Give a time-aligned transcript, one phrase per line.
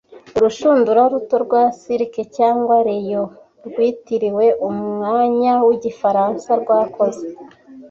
[0.37, 3.27] Urushundura ruto rwa silk cyangwa Rayon
[3.67, 7.25] rwitiriwe umwanya wigifaransa rwakoze